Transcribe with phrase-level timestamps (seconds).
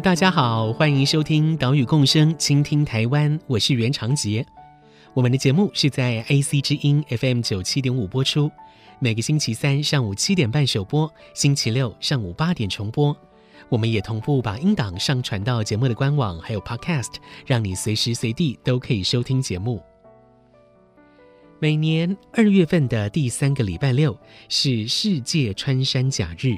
[0.00, 4.46] 大家好，欢迎收听岛屿共生，倾听台湾，我是袁长杰。
[5.12, 8.48] 我们的节目是在 AC 之音 FM 九七点五播出，
[9.00, 13.16] 每个星期三上午七点半首播，星期六上午八点重播。
[13.68, 19.82] 我们也同步把音档上传到节目的官网，还有 Podcast，让你随时随地都可以收听节目。
[21.58, 24.16] 每年二月份的第三个礼拜六
[24.48, 26.54] 是世界穿山甲日。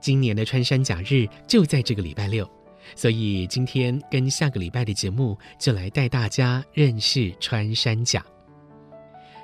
[0.00, 2.48] 今年的穿山甲日就在这个礼拜六，
[2.94, 8.24] 所以今天跟下个礼拜的节目就来带大家认识穿山甲。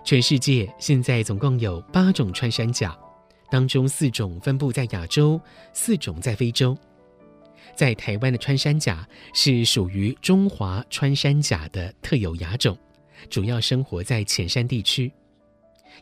[0.05, 2.97] 全世界现在总共有八种穿山甲，
[3.51, 5.41] 当中四种分布在亚洲，
[5.73, 6.77] 四种在非洲。
[7.75, 12.79] 在台湾的穿山甲是属于中华穿山甲的特有亚种，
[13.31, 15.11] 主要生活在浅山地区，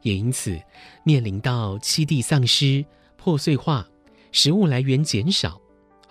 [0.02, 0.60] 也因此
[1.04, 2.84] 面临到栖地丧失、
[3.16, 3.88] 破碎化。
[4.32, 5.60] 食物来源减少，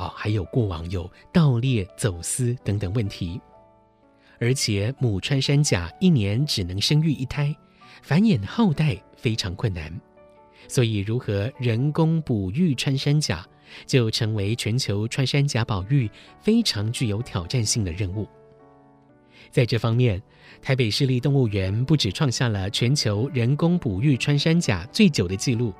[0.09, 3.39] 还有过往有盗猎、走私等等问题，
[4.39, 7.55] 而且母穿山甲一年只能生育一胎，
[8.01, 9.91] 繁衍后代非常困难，
[10.67, 13.45] 所以如何人工哺育穿山甲，
[13.85, 18.27] 就成为全球穿山甲保育非常具有挑战性的任务。
[19.49, 20.21] 在这方面，
[20.61, 25.73] 台北市立动物园不止创下了全球人工哺育穿山甲最久的纪录。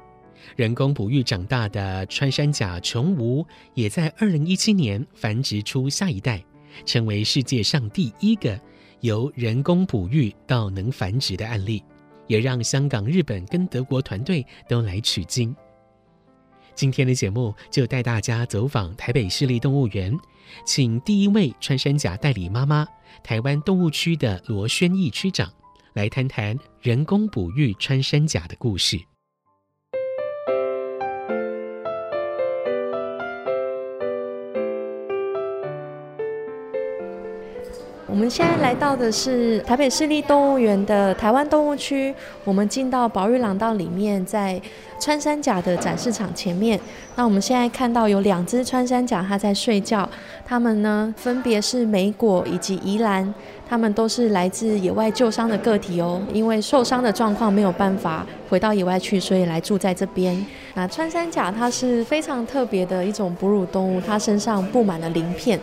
[0.56, 6.44] 人工哺育长大的穿山甲琼吴，也在二零一七年繁殖出下一代，
[6.86, 8.60] 成为世界上第一个
[9.02, 11.84] 由人工哺育到能繁殖的案例，
[12.28, 15.56] 也让香港、日本跟德国团队都来取经。
[16.74, 20.18] 今天的节目就带大家走访台北市立动物园，
[20.66, 22.88] 请第一位穿山甲代理妈妈，
[23.24, 25.52] 台湾动物区的罗宣义区长，
[25.94, 28.98] 来谈谈人工哺育穿山甲的故事。
[38.12, 42.14] 我们现在来到的是台北市立动物园的台湾动物区。
[42.44, 44.62] 我们进到保育廊道里面，在
[45.00, 46.78] 穿山甲的展示场前面。
[47.16, 50.08] 那我们现在看到有两只穿山甲，它在睡觉。
[50.46, 53.34] 它们呢，分别是美果以及宜兰。
[53.66, 60.46] 它们都是来自野外救伤的个体哦，因为受伤的状况没有办法回到野外去，所以来住在这边。
[60.74, 65.58] 那穿山甲它是非常特别的一种哺乳动物，它身上布满了鳞片。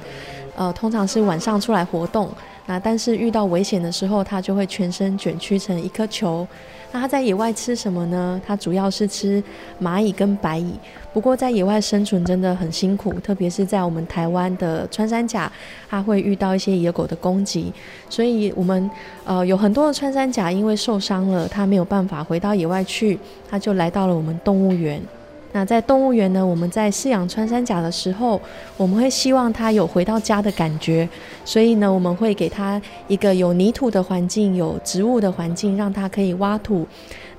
[0.58, 2.28] 呃，通常是晚上出来活动，
[2.66, 6.44] 那但是遇到危险的时候，它就会全身卷曲成一颗球。
[6.90, 8.40] 那它在野外吃什么呢？
[8.44, 9.40] 它主要是吃
[9.80, 10.72] 蚂蚁跟白蚁。
[11.12, 15.50] 不过在野外生存真的很辛苦，特别是在我们台湾的穿山甲，
[15.88, 17.72] 它会遇到一些野狗的攻击。
[18.10, 18.90] 所以我们
[19.24, 23.16] 呃有很多的穿山甲因为受伤了，它没有办法回到野外去，
[23.48, 25.00] 它就来到了我们动物园。
[25.52, 28.40] 那在动物园呢，我们在饲养穿山甲的时候，
[28.76, 31.08] 我们会希望它有回到家的感觉，
[31.44, 36.86] 所以呢，我们会给它一个有泥土的环境，有植物的环境，让它可以挖土。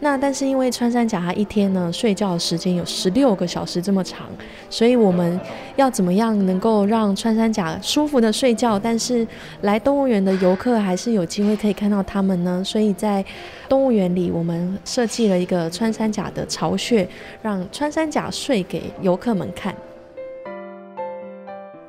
[0.02, 4.28] 那但是因为穿山甲它一天呢睡觉的时间有十六个小时这么长，
[4.70, 5.38] 所以我们
[5.76, 9.28] 要怎么样能够让穿山甲舒服的睡觉，但是
[9.62, 12.64] 来动物园的游客还是有机会可以看到它们呢？
[12.64, 13.24] 所以在
[13.68, 17.06] 动物园里，我们设计了一个穿山甲的巢穴，
[17.42, 19.76] 让穿山甲睡给游客们看。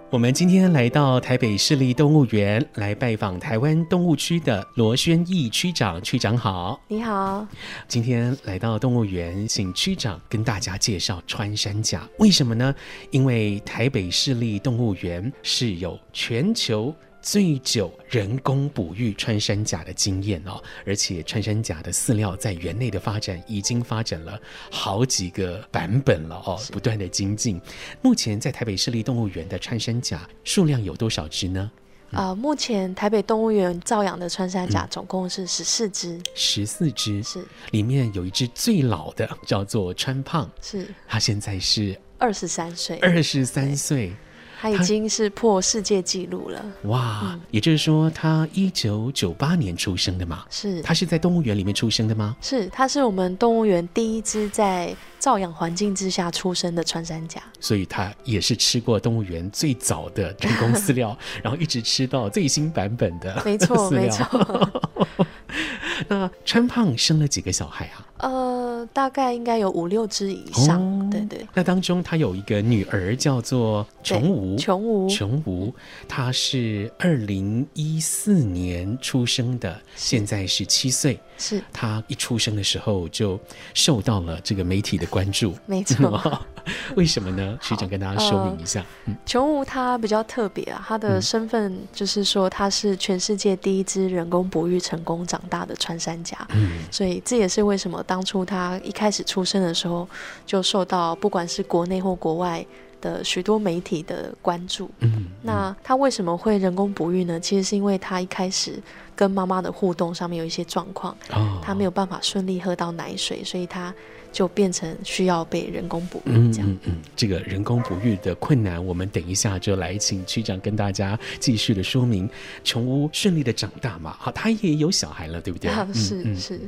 [0.08, 6.02] 我们今天来到台北市立动物园，来拜访台湾动物区的罗宣义区长。
[6.02, 7.46] 区长好，你好。
[7.86, 12.08] 今天来到动物园，请区长跟大家介绍穿山甲。
[12.18, 12.74] 为什么呢？
[13.12, 16.92] 因为台北市立动物园是有全球。
[17.22, 24.40] 最久人工哺育穿山甲的经验哦，而且穿山甲的饲料在园内的发展已经发展了
[24.70, 27.60] 好几个版本了哦，不断的精进。
[28.00, 31.70] 目前在台北市立动物园的穿山甲数量有多少只呢？
[32.12, 37.22] 啊、呃，目前台北动物园照养的穿山甲总共是十四只，十四只。
[37.22, 44.12] 是，里面有一只最老的叫做川胖，是，它现在是二十三岁，二十三岁。
[44.60, 46.64] 他已经是破世界纪录了。
[46.82, 50.44] 哇，嗯、也就是说，他一九九八年出生的嘛？
[50.50, 50.82] 是。
[50.82, 52.36] 他是在动物园里面出生的吗？
[52.42, 57.42] 是，他是我们动物园第一只在照养环境之下出生的穿山甲。
[57.58, 63.40] 所以他也是吃过动物园最早的人工饲料， 然后一直吃到最新版本的。
[63.44, 64.86] 没错，没错。
[66.08, 68.06] 那川胖生了几个小孩啊？
[68.18, 68.49] 呃，
[68.86, 70.80] 大概应该有五六只以上。
[70.80, 71.46] 哦、对对。
[71.54, 75.74] 那当中他有一个女儿叫做琼吴，琼吴，琼吴，
[76.08, 81.18] 她是二零一四年出生的，现在是七岁。
[81.38, 81.62] 是。
[81.72, 83.38] 她一出生的时候就
[83.72, 85.54] 受到了这个媒体的关注。
[85.66, 86.20] 没错。
[86.94, 87.58] 为什么呢？
[87.62, 88.84] 学长跟大家说明一下。
[89.06, 96.46] 呃、琼吾她比较特别啊，她的身份就是说她是全世界第一只人工哺育成功长大的穿山甲。
[96.52, 96.80] 嗯。
[96.90, 98.00] 所以这也是为什么。
[98.06, 100.08] 当初他一开始出生的时候，
[100.46, 102.64] 就受到不管是国内或国外
[103.00, 104.90] 的许多媒体的关注。
[105.00, 107.40] 嗯，嗯，那他为什么会人工哺育呢？
[107.40, 108.80] 其实是因为他一开始
[109.16, 113.92] 跟妈妈的互动上面有一些状况，哦，他没有办法顺利喝到奶水，所以他
[114.30, 116.70] 就变成需要被人工哺育这样。
[116.70, 122.28] 嗯，嗯，嗯，这个人工哺育的困难，我们等一下就来请区长跟大家继续的说明。
[122.62, 125.70] 琼屋顺利的长大嘛，好，他也有小孩了，对不对？
[125.70, 126.60] 啊，是，嗯，是。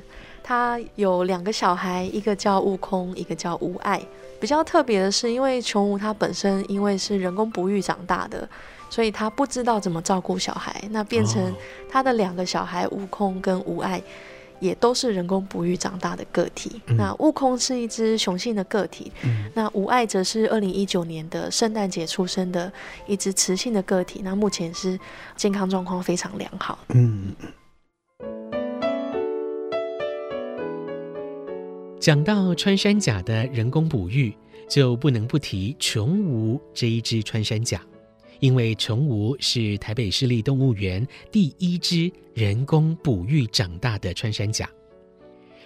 [0.43, 4.03] 他有两个小孩，一个叫悟空，一个叫无爱。
[4.41, 8.49] 比较特别的是，因为琼吾他本身因为是人工哺育长大的，
[8.91, 10.83] 所以他不知道怎么照顾小孩。
[10.91, 11.55] 那变成
[11.89, 14.03] 他的两个小孩，悟空跟无爱，
[14.59, 16.83] 也都是人工哺育长大的个体。
[16.87, 22.73] 嗯、那悟空是一只雄性的个体，嗯、那无爱则是二零一九年的圣诞节出生的
[23.06, 24.23] 一只雌性的个体。
[24.25, 24.99] 那目前是
[25.37, 26.77] 健康状况非常良好。
[26.88, 27.33] 嗯。
[32.02, 34.34] 讲到穿山甲的人工哺育，
[34.69, 37.81] 就不能不提琼吾这一只穿山甲，
[38.40, 44.69] 因为琼吾是台北市立动物园第一只人工哺育长大的穿山甲。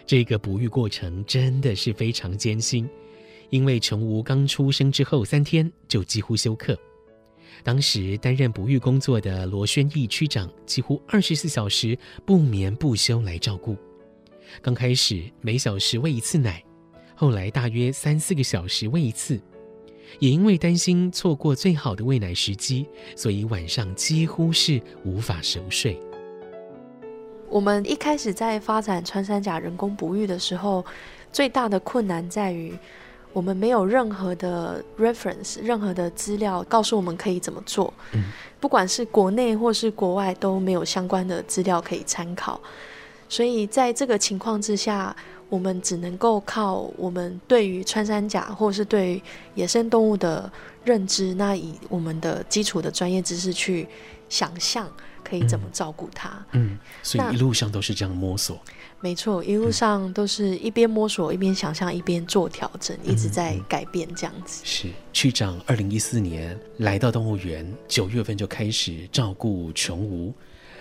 [0.05, 2.87] 这个哺育过程真的是非常艰辛，
[3.49, 6.79] 因为琼吾刚出生之后三天就几乎休克。
[7.63, 13.75] 当时担任哺育工作的罗宣义区长，几乎二十四小时不眠不休来照顾。
[14.63, 16.63] 刚开始每小时喂一次奶，
[17.15, 19.41] 后来大约三四个小时喂一次。
[20.21, 26.01] 也因为担心错过最好的喂奶时机，所以晚上几乎是无法熟睡。
[27.51, 30.85] 我们一开始在发展穿山甲人工哺育的时候，
[31.33, 32.73] 最大的困难在于
[33.33, 37.93] 我们没有任何的 reference，任何的资料告诉我们可以怎么做。
[38.13, 38.23] 嗯，
[38.61, 42.61] 不管是国内或是国外都没有相关的资料可以参考。
[43.29, 45.15] 所以在这个情况之下，
[45.49, 49.23] 我们只能够靠我们对于穿山甲或是对于
[49.55, 50.51] 野生动物的
[50.85, 53.87] 认知，那以我们的基础的专业知识去
[54.29, 54.91] 想象
[55.23, 56.31] 可以怎么照顾它。
[56.53, 56.73] 嗯。
[56.73, 58.61] 嗯，所以一路上都是这样摸索。
[59.01, 64.63] 没错，一路上都是一边摸索一边想象一边做调整，一直在改变这样子。
[64.65, 70.35] 是区长，二零一四年来到动物园，九月份就开始照顾琼吾。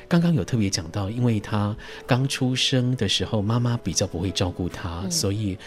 [0.07, 1.75] 刚刚有特别讲到，因为他
[2.05, 5.57] 刚出生的时候，妈妈比较不会照顾他，嗯、所以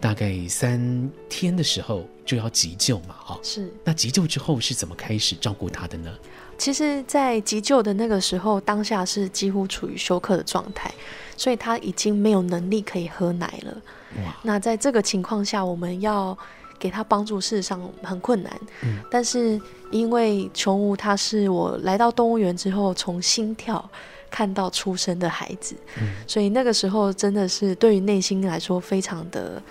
[0.00, 3.38] 大概三天的时候就要急救嘛，哈。
[3.42, 3.72] 是。
[3.84, 6.12] 那急救之后是怎么开始照顾他的呢？
[6.58, 10.90] 其实，在急救的那个时候，当下是几乎处于休克的状态，
[11.36, 13.82] 所以他已经没有能力可以喝奶了。
[14.24, 14.36] 哇。
[14.42, 16.36] 那在这个情况下，我们要。
[16.78, 18.52] 给他帮助，事实上很困难。
[18.82, 23.88] 嗯，但是因为琼吾他是我来到动物园之后从心跳
[24.30, 29.62] 看到出生的孩子，嗯，所以那个时候真的是对于内心来说非常的，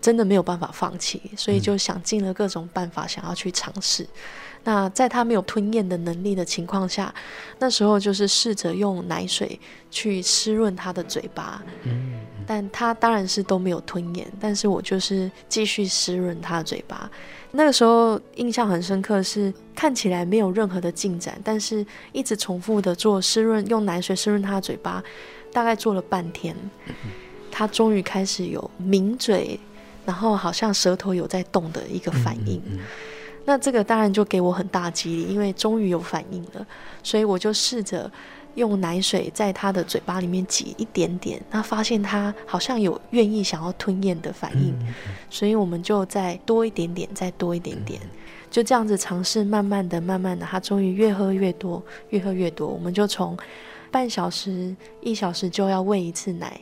[0.00, 4.06] 真的没有办法放弃，所以就想尽了各种办法想要去尝试。
[4.62, 7.12] 那在他没有吞咽的能力的情况下，
[7.58, 9.58] 那时候就是试着用奶水
[9.90, 17.10] 去湿润他的嘴巴，嗯，但他当然是都没有吞咽，但是我就是继续湿润他的嘴巴。
[17.52, 25.02] 那个时候印象很深刻，是看起来没有任何的进展，但是一直重复的做湿润，用奶水湿润他的嘴巴，
[25.52, 26.54] 大概做了半天，
[27.50, 29.58] 他终于开始有抿嘴，
[30.04, 32.58] 然后好像舌头有在动的一个反应。
[32.66, 32.78] 嗯嗯
[33.44, 36.66] 那这个当然就给我很大激励，因为终于有反应了，
[37.02, 38.10] 所以我就试着
[38.54, 44.74] 用奶水在他的嘴巴里面挤一点点，那发现他好像有愿意想要吞咽的反应，
[45.28, 48.00] 所以我们就再多一点点，再多一点点，
[48.50, 53.36] 就这样子尝试，慢慢的、慢慢的，他终于越喝越多，越喝越多，我们就从
[53.90, 56.60] 半小时、一小时就要喂一次奶。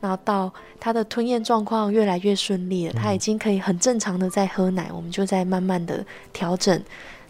[0.00, 6.80] 然后到他的吞咽状况越来越顺利了，他已经可以很正常的在喝奶，我们就在慢慢的调整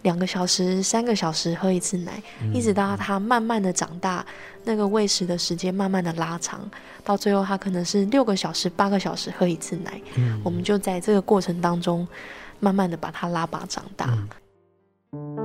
[0.02, 4.24] 两个小时、三个小时喝一次奶，嗯、一直到他慢慢的长大，
[4.64, 6.60] 那个喂食的时间慢慢的拉长，
[7.02, 10.00] 到最后他可能是六个小时、八个小时喝一次奶。
[10.16, 12.06] 嗯、我们就在这个过程当中，
[12.60, 14.06] 慢慢的把他拉拔长大。
[15.12, 15.36] 嗯、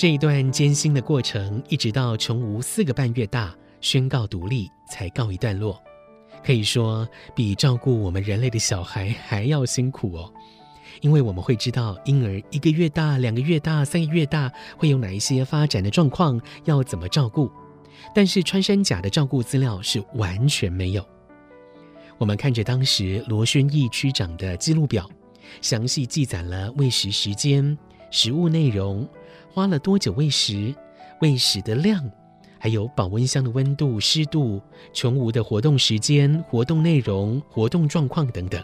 [0.00, 5.78] 这一段艰辛的过程，一直到琼吾四个半月大，宣告独立，才告一段落。
[6.42, 10.32] 可以说，比照顾我们人类的小孩还要辛苦哦，
[11.02, 17.52] 因为我们会知道婴儿一个月大、两个月大、三个月大会有哪一些发展的状况，要怎么照顾。
[18.14, 21.06] 但是穿山甲的照顾资料是完全没有。
[22.16, 25.06] 我们看着当时罗宣义区长的记录表，
[25.60, 27.76] 详细记载了喂食时间、
[28.10, 29.06] 食物内容、
[29.52, 30.74] 花了多久喂食、
[31.20, 32.10] 喂食的量。
[32.62, 34.60] 还有保温箱的温度、湿度、
[34.92, 38.62] 琼吾的活动时间、活动内容、活动状况等等，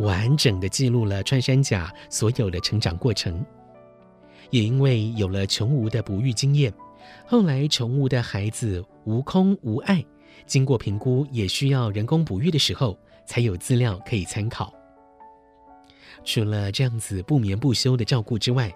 [0.00, 3.44] 完整的记录了穿山甲所有的成长过程。
[4.50, 6.74] 也因为有了琼吾的哺育经验，
[7.24, 10.04] 后来琼吾的孩子无空无爱，
[10.44, 14.74] 经过评估也需要人工哺育的时候，才有资料可以参考。
[16.24, 18.74] 除了这样子不眠不休的照顾之外，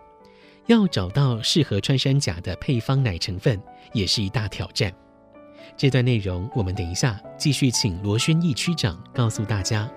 [0.66, 3.60] 要找到适合穿山甲的配方奶成分，
[3.92, 4.92] 也是一大挑战。
[5.76, 9.90] 这段内容我们等一下继续请罗轩义区长告诉大家。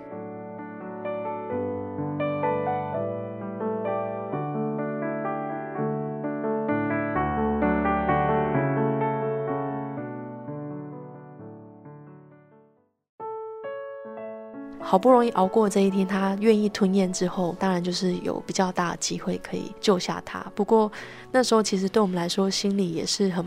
[14.90, 20.44] 好不容易熬过这一天，他愿意吞咽之后，当然就是有比较大的机会可以救下他。
[20.56, 20.92] 不过
[21.32, 23.46] 那时候其实对我们来说，心里也是很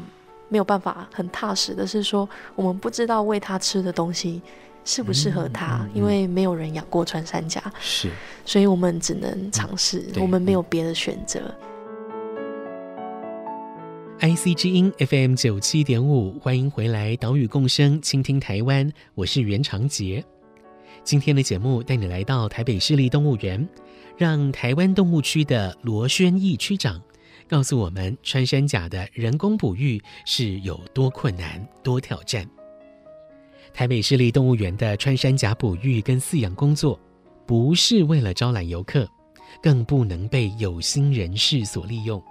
[0.48, 4.40] 没有办法、很踏实的，是说我们不知道喂他吃的东西
[4.84, 8.08] 适不适合他，嗯嗯嗯、因为没有人养过穿山甲，是，
[8.44, 11.40] 所以我们只能尝试，嗯、我们没有别的选择。
[14.20, 20.24] IC 之音 FM 九七点五，欢迎回来，岛屿共生，倾听台湾，我是袁长杰。
[21.04, 23.68] 今天的节目带你来到台北市立动物园，
[24.16, 27.02] 让台湾动物区的罗宣义区长
[27.48, 32.48] 告诉我们，穿山甲的人工哺育是有多困难、多挑战。
[33.74, 36.98] 台北市立动物园的穿山甲哺育跟饲养工作，
[37.46, 39.08] 不是为了招揽游客，
[39.60, 42.22] 更不能被有心人士所利用，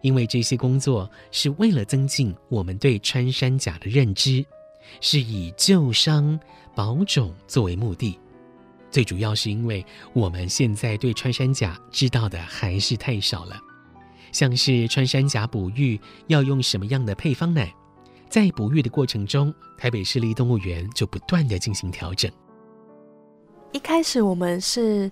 [0.00, 4.44] 因为这些工作是为了增进我们对穿山甲的认知，
[5.00, 6.38] 是以救伤。
[6.74, 8.16] 保种作为目的，
[8.88, 13.60] 最主要是因为我们现在对穿山甲知道的还是太少了。
[14.30, 17.74] 像是穿山甲哺育要用什么样的配方奶，
[18.28, 22.30] 在哺育的过程中，台北市立动物园就不断地进行调整。
[23.72, 25.10] 一开始我们是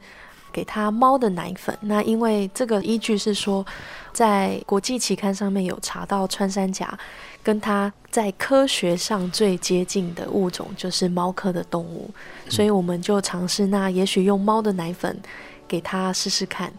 [0.57, 3.63] 给他猫的奶粉，那因为这个依据是说，
[4.11, 6.99] 在国际期刊上面有查到穿山甲。
[7.43, 12.11] 跟它在科学上最接近的物种就是猫科的动物，
[12.49, 15.17] 所以我们就尝试，那也许用猫的奶粉
[15.69, 16.73] 给它试试看。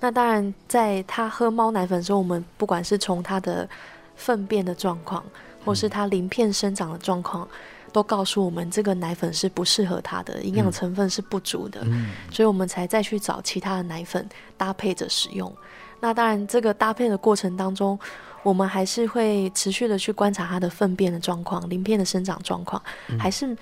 [0.00, 3.68] 那当然，在它喝猫奶粉的时候，我们不管是从它的
[4.16, 5.22] 粪便的状况，
[5.64, 7.46] 或是它鳞片生长的状况，
[7.92, 11.84] 都告诉我们这个奶粉是不适合它的，营养成分是不足的，
[12.30, 15.52] 所以我们才再去找其他的奶粉搭配着使用。
[16.00, 17.98] 那当然，这个搭配的过程当中，
[18.42, 22.82] 我们还是会持续的去观察它的粪便的状况、鳞片的生长状况，
[23.18, 23.54] 还是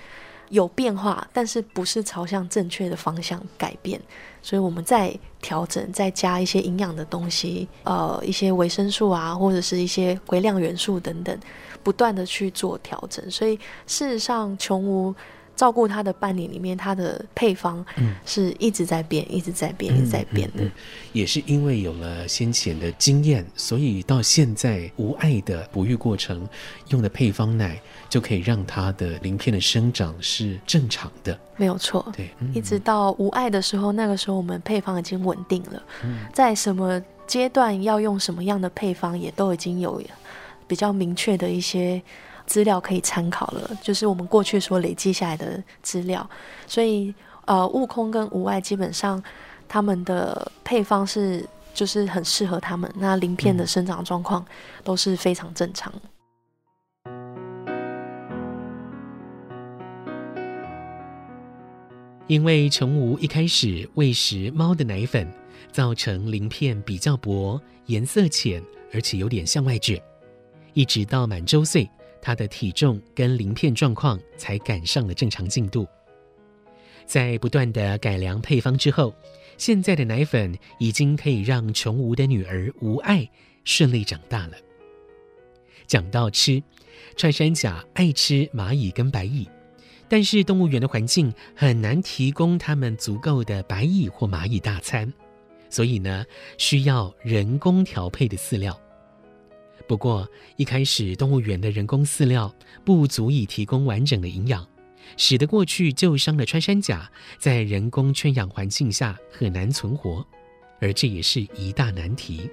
[0.47, 4.01] 有变化，但是不是朝向正确的方向改变，
[4.41, 11.37] 所以我们再调整，再加一些营养的东西，呃，一些维生素啊，或者是一些微量元素等等，
[11.83, 13.29] 不断的去做调整。
[13.29, 13.57] 所以
[13.87, 15.15] 事实上，琼无。
[15.55, 17.85] 照顾他的伴侣里面，他的配方
[18.25, 20.63] 是一直在变，嗯、一直在变，一直在变的。
[21.11, 26.47] 也是因为有了先前的经验，所以到现在无爱的哺育过程，
[26.91, 31.37] 用的配方奶就可以让它的鳞片的生长是正常的。
[31.57, 40.01] 没有错，对，嗯、一直到无爱的时候，那个时候我们配方已经稳定了，嗯、在什么阶段要用什么样的配方，也都已经有
[40.69, 42.01] 比较明确的一些。
[42.49, 46.27] 资料可以参考了，就是我们过去所累积下来的资料，
[46.65, 47.13] 所以
[47.45, 49.21] 呃，悟空跟无碍基本上
[49.67, 54.43] 他们的配方是就是很适合他们，那鳞片的生长状况
[54.83, 55.93] 都是非常正常。
[62.25, 65.31] 因为琼吾一开始喂食猫的奶粉，
[65.71, 70.01] 造成鳞片比较薄、颜色浅，而且有点向外卷，
[70.79, 71.85] 一直到满周岁。
[72.21, 75.85] 他的体重跟鳞片状况才赶上了正常进度。
[77.05, 79.13] 在不断的改良配方之后，
[79.57, 83.29] 现在的奶粉已经可以让琼吴的女儿无爱
[83.65, 84.53] 顺利长大了。
[85.85, 86.61] 讲到吃，
[87.17, 89.47] 穿山甲爱吃蚂蚁跟白蚁，
[90.07, 95.11] 但是动物园的环境很难提供它们足够的白蚁或蚂蚁大餐，
[95.69, 96.25] 所以呢，
[96.57, 98.77] 需要人工调配的饲料。
[99.89, 102.53] 不过一开始动物园的人工饲料
[102.85, 104.63] 不足以提供完整的营养，
[105.17, 110.23] 使得过去旧伤的穿山甲在人工圈养环境下很难存活，
[110.79, 112.51] 而这也是一大难题。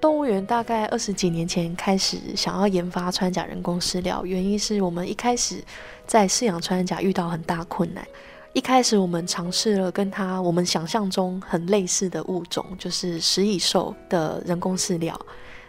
[0.00, 5.64] 动物园大概二十几年前开始想要研发穿甲人工饲料，原因是我们一开始
[6.06, 8.06] 在饲养穿山甲遇到很大困难。
[8.52, 15.20] 一开始我们尝试了跟它我们想象中很类似的物种，就是食蚁兽的人工饲料。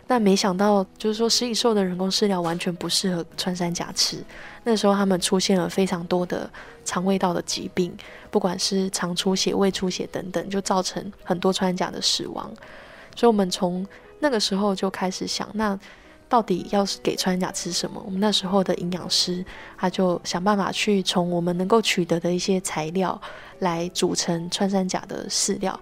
[0.07, 4.23] 但没想到，就是说食蚁兽的人工饲料完全不适合穿山甲吃。
[4.63, 6.49] 那时候他们出现了非常多的
[6.83, 7.95] 肠胃道的疾病，
[8.29, 12.51] 不管是肠出血、胃出血等等，就造成很多穿山甲的死亡。
[13.15, 13.85] 所以，我们从
[14.19, 15.77] 那个时候就开始想，那
[16.29, 18.01] 到底要是给穿山甲吃什么？
[18.05, 19.43] 我们那时候的营养师
[19.77, 23.19] 他就想办法去从我们能够取得的一些材料
[23.59, 25.79] 来组成穿山甲的饲料。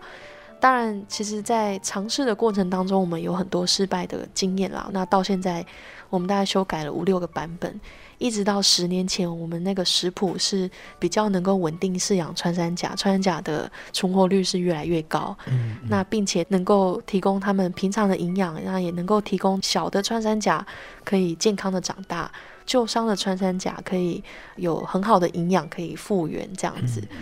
[0.64, 4.90] 当然，其实，在尝试的过程当中，我们有很多失败的经验啦。
[4.94, 5.66] 那到现在，
[6.10, 7.78] 我们大概修改了五六个版本，
[8.18, 15.38] 一直到十年前，我们那个食谱是比较能够稳定饲养穿山甲，穿山甲的存活率是越来越高。
[15.48, 20.66] 嗯，嗯，那并且能够提供他们平常的营养，那也能够提供小的穿山甲
[21.04, 22.32] 可以健康的长大，
[22.66, 24.24] 旧伤的穿山甲可以
[24.56, 27.02] 有很好的营养可以复原，这样子。
[27.12, 27.18] 嗯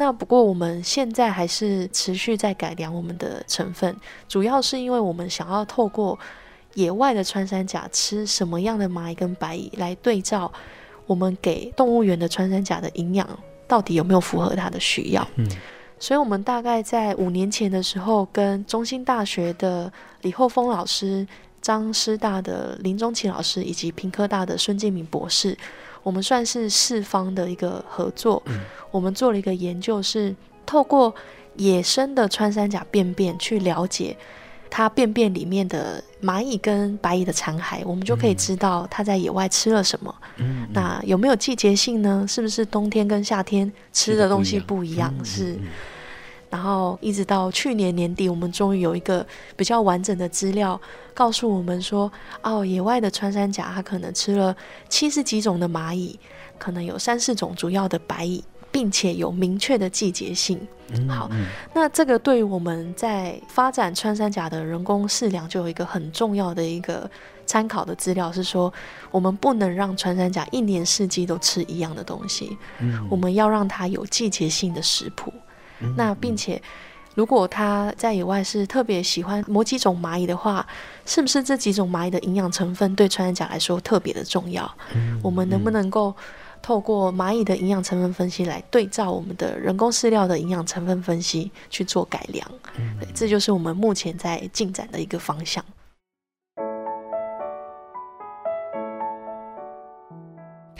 [0.00, 3.94] 那不过我们现在还是持续在改良我们的成分，
[4.26, 6.18] 主要是因为我们想要透过
[6.72, 10.50] 野外的穿山甲吃什么样的蚂蚁跟白蚁来对照
[11.04, 13.28] 我们给动物园的穿山甲的营养
[13.68, 15.28] 到底有没有符合它的需要。
[15.36, 15.46] 嗯，
[15.98, 19.92] 所以我们大概在五年前的时候，跟中兴大学的
[20.22, 21.26] 李厚峰老师、
[21.60, 25.54] 张师大的林中奇老师以及平科大的孙建明博士。
[26.02, 31.14] 我们算是四方的一个合作，嗯，我们做了一个研究，是透过
[31.56, 34.16] 野生的穿山甲便便去了解
[34.70, 40.14] 它便便里面的蚂蚁跟白蚁的残骸，我们就可以知道它在野外吃了什么。
[40.36, 42.24] 嗯，那有没有季节性呢？
[42.28, 45.12] 是不是冬天跟夏天吃的东西不一样？
[45.24, 45.58] 是。
[46.50, 49.24] 然后一直到去年年底，我们终于有一个
[49.56, 50.78] 比较完整的资料，
[51.14, 52.10] 告诉我们说，
[52.42, 54.54] 哦，野外的穿山甲它可能吃了
[54.88, 56.18] 七十几种的蚂蚁，
[56.58, 60.60] 可能有三四种主要的白蚁，并且有明确的季节性。
[60.92, 61.30] 嗯、好，
[61.72, 67.08] 那这个对于我们在发展穿山甲的人工饲料就有一个很重要的一个
[67.46, 68.72] 参考的资料，是说
[69.12, 75.32] 我们不能让穿山甲一年四季都吃一样的东西，嗯、我们要让它有季节性的食谱。
[75.96, 76.60] 那并且，
[77.14, 80.66] 如果他在野外是特别喜欢某几种蚂蚁的话，
[81.04, 84.70] 是不是这几种蚂蚁的营养成分对穿山甲来说特别的重要？
[85.22, 86.14] 我们能不能够
[86.62, 92.46] 透过蚂蚁的营养成分分析来对照我们的人工饲料的营养成分分析去做改良？
[93.00, 95.64] 对，这就是我们目前在进展的一个方向。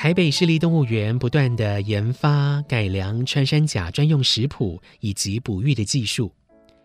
[0.01, 6.33] 台北市立动物园不断地研发改良穿山甲专用食谱以及哺育的技术，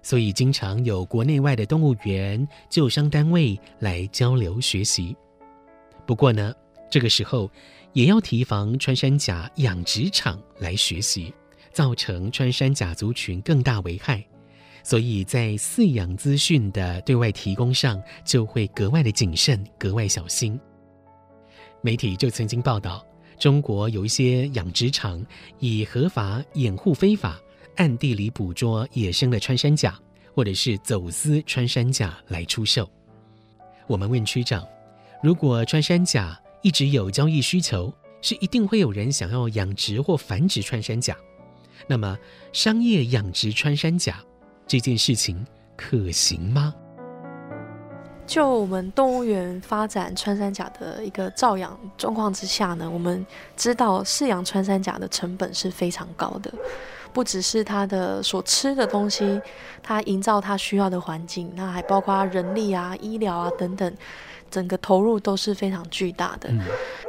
[0.02, 5.16] 所以经常有国内外的动物园、救伤单位来交流学习。
[6.06, 6.54] 不过呢，
[6.92, 7.50] 这个时候
[7.94, 11.34] 也要提防穿山甲养殖场来学习，
[11.72, 14.22] 造成穿山甲族群更大危害，
[14.84, 20.60] 所以在饲养资讯的对外提供上就会格外的谨慎，格外小心。
[21.86, 23.06] 媒体就曾经报道，
[23.38, 25.24] 中国有一些养殖场
[25.60, 27.40] 以合法掩护非法、
[27.76, 29.96] 暗地里捕捉野生的穿山甲，
[30.34, 32.90] 或者是走私穿山甲来出售。
[33.86, 34.68] 我们问区长，
[35.22, 41.16] 如果穿山甲一直有交易需求，是一定会有人想要养殖或繁殖穿山甲。
[41.86, 42.18] 那么，
[42.52, 44.26] 商业养殖穿山甲
[44.66, 45.46] 这件事情
[45.78, 46.74] 可行吗？
[48.28, 56.52] 就我们动物园发展穿山甲的一个照养状况之下呢，我们知道饲养穿山甲的成本是非常高的，
[57.14, 59.40] 不只是它的所吃的东西，
[59.84, 63.94] 它营造它需要的环境，那还包括人力啊、医疗啊等等，
[64.50, 66.50] 整个投入都是非常巨大的。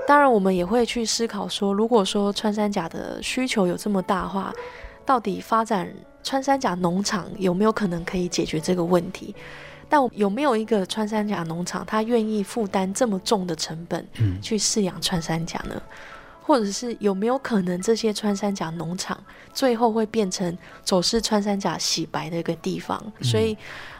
[0.07, 4.52] 当然，我们也会去思考说，如果说穿山甲的需求有这么大的话，
[5.07, 9.35] 到底发展穿山甲农场有没有可能可以解决这个问题？
[9.88, 14.07] 但有没有一个穿山甲农场，他愿意负担这么重的成本
[14.42, 15.81] 去饲养穿山甲呢？
[16.42, 19.18] 或者是有没有可能这些穿山甲农场
[19.53, 23.03] 最后会变成走私穿山甲洗白的一个地方？
[23.18, 23.57] 嗯、所以，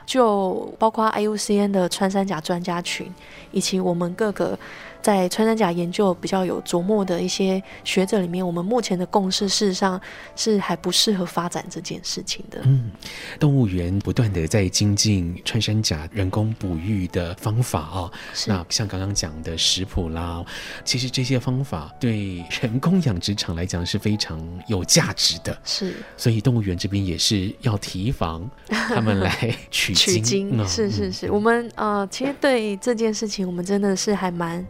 [0.07, 3.13] 就包括 IUCN 的穿山甲专家群，
[3.51, 4.59] 以及我们各个。
[5.07, 10.01] 在穿山甲研究比较有琢磨的一些学者里面，我们目前的共识事实上
[10.35, 12.59] 是还不适合发展这件事情的。
[12.65, 12.91] 嗯，
[13.39, 18.13] 动物园不断的在精进穿山甲人工哺育的方法啊、哦。
[18.49, 20.45] 那像刚刚讲的食谱啦，
[20.85, 25.57] 其实这些方法对人工养殖场来讲是非常有价值的。
[25.63, 30.15] 是，所以动物园这边也是要提防 他们来取经。
[30.15, 34.67] 取经、哦、是是是，嗯、我们呃，其实对这件事情，我们真的是还蛮。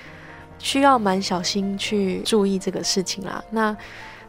[0.58, 3.42] 需要蛮小心去注意这个事情啦。
[3.50, 3.76] 那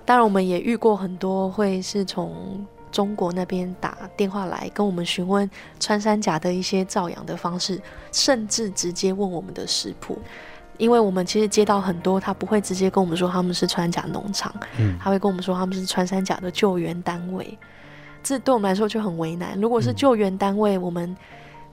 [0.06, 10.18] 当然，我们也遇过很多会是从中国那边打电话来跟我们询问穿山甲的一些照养的方式，甚至直接问我们的食谱。
[10.78, 17.58] 因为我们其实接到很多，他不会直接跟我们说他们是穿山甲农场，嗯，他会跟我们说他们是穿山甲的救援单位。
[18.24, 19.60] 这对我们来说就很为难。
[19.60, 21.16] 如果是救援单位，我们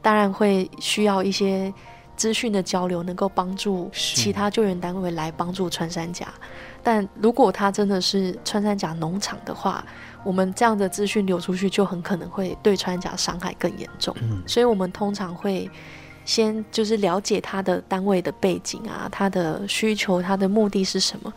[0.02, 1.72] 当然会需要一些。
[2.16, 6.28] 资讯的交流能够帮助其他救援单位来帮助穿山甲，
[6.82, 9.84] 但如果他真的是穿山甲农场的话，
[10.22, 14.14] 我们这样的资讯流出去就很可能会对穿山甲伤害更严重。
[14.22, 15.70] 嗯，所以我们通常会
[16.24, 21.32] 先就是了解他的单位的背景啊，他的需求，他的目的是什么。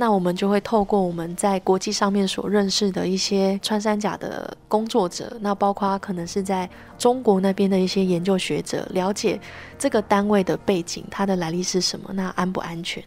[0.00, 9.38] 那我们就会透过我们在国际上面所认识的一些穿山甲的工作者，那包括可能是在中国那边的一些研究学者，了解
[9.78, 13.04] 这个单位的背景，它的来历是什么，那安不安全？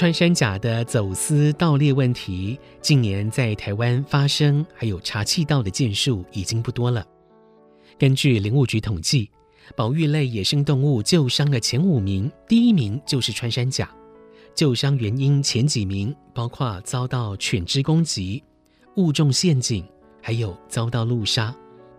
[0.00, 7.06] 穿山甲的走私盗猎问题，近年在台湾发生，还有查气道的件数已经不多了。
[7.98, 9.30] 根据林务局统计，
[9.76, 13.94] 保育类野生动物救伤的前五名，第一名就是穿山甲。
[14.54, 18.42] 救伤原因前几名包括遭到犬只攻击、
[18.96, 19.84] 误中陷阱，
[20.22, 21.54] 还有遭到路杀。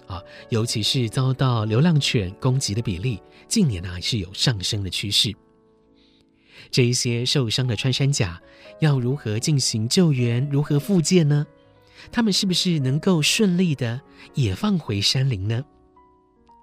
[0.07, 5.31] 啊，尤其是遭到流浪犬攻击的比例，近年呢还是有上升的趋势。
[6.69, 8.39] 这一些受伤的穿山甲
[8.79, 10.47] 要如何进行救援？
[10.51, 11.45] 如何复健呢？
[12.11, 14.01] 他们是不是能够顺利的
[14.33, 15.63] 也放回山林呢？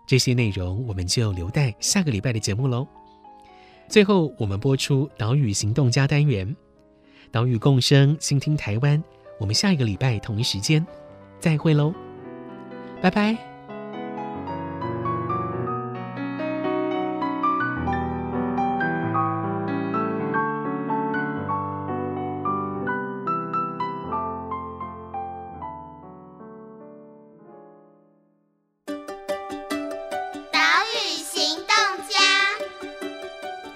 [0.07, 2.87] 这些内容我们就留待下个礼拜的节目喽。
[3.89, 6.55] 最后，我们播出岛屿行动家单元，
[7.31, 9.03] 岛屿共生，倾听台湾。
[9.39, 10.85] 我们下一个礼拜同一时间
[11.39, 11.95] 再会喽，
[13.01, 13.48] 拜拜。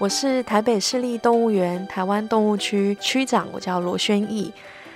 [0.03, 4.51] 我是台北市立动物园台湾动物区区长，我叫罗轩逸。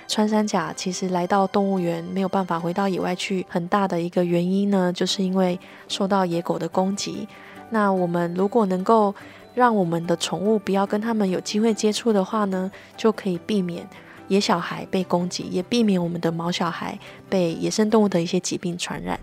[0.06, 7.26] 穿山甲其实来到动物园没有办法回到野外去，很大的一个原因呢，就是因为受到野狗的攻击。
[7.70, 9.14] 那我们如果能够
[9.54, 13.88] 让我们的宠物不要跟他们有机会接触的话呢，就可以避免
[14.26, 16.98] 野小孩被攻击，也避免我们的毛小孩
[17.30, 19.18] 被野生动物的一些疾病传染。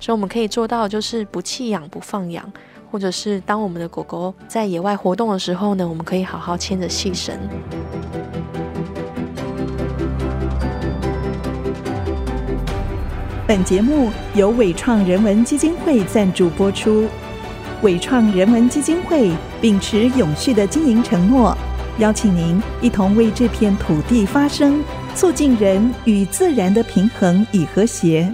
[0.00, 2.52] 所以我们可以做到就是不弃养、不放养。
[2.90, 7.38] 或者是当我们的狗狗在野外活动的时候呢，我们可以好好牵着细绳。
[13.46, 17.06] 本节目由伟创人文基金会赞助播出。
[17.82, 21.56] 伟创人文基金会秉持永续的经营承诺，
[21.98, 24.82] 邀请您一同为这片土地发声，
[25.14, 28.30] 促进人与自然的平衡与和谐。